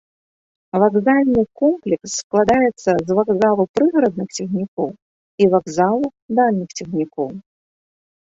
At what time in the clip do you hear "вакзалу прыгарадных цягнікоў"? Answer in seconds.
3.19-4.89